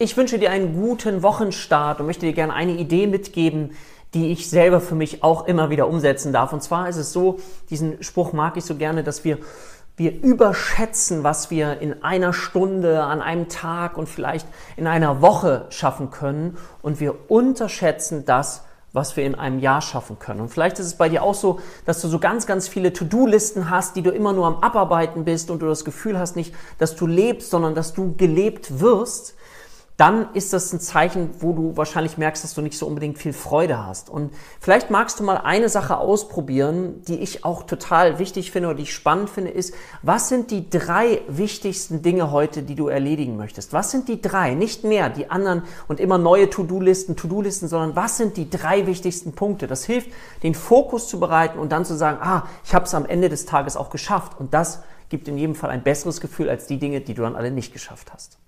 [0.00, 3.72] Ich wünsche dir einen guten Wochenstart und möchte dir gerne eine Idee mitgeben,
[4.14, 6.52] die ich selber für mich auch immer wieder umsetzen darf.
[6.52, 9.38] Und zwar ist es so, diesen Spruch mag ich so gerne, dass wir
[9.96, 15.66] wir überschätzen, was wir in einer Stunde, an einem Tag und vielleicht in einer Woche
[15.70, 18.62] schaffen können und wir unterschätzen das,
[18.92, 20.40] was wir in einem Jahr schaffen können.
[20.40, 23.70] Und vielleicht ist es bei dir auch so, dass du so ganz, ganz viele To-Do-Listen
[23.70, 26.94] hast, die du immer nur am Abarbeiten bist und du das Gefühl hast nicht, dass
[26.94, 29.34] du lebst, sondern dass du gelebt wirst
[29.98, 33.32] dann ist das ein Zeichen, wo du wahrscheinlich merkst, dass du nicht so unbedingt viel
[33.32, 34.08] Freude hast.
[34.08, 38.76] Und vielleicht magst du mal eine Sache ausprobieren, die ich auch total wichtig finde oder
[38.76, 43.36] die ich spannend finde, ist, was sind die drei wichtigsten Dinge heute, die du erledigen
[43.36, 43.72] möchtest?
[43.72, 44.54] Was sind die drei?
[44.54, 49.32] Nicht mehr die anderen und immer neue To-Do-Listen, To-Do-Listen, sondern was sind die drei wichtigsten
[49.32, 49.66] Punkte?
[49.66, 50.10] Das hilft,
[50.44, 53.46] den Fokus zu bereiten und dann zu sagen, ah, ich habe es am Ende des
[53.46, 54.38] Tages auch geschafft.
[54.38, 57.34] Und das gibt in jedem Fall ein besseres Gefühl als die Dinge, die du dann
[57.34, 58.38] alle nicht geschafft hast.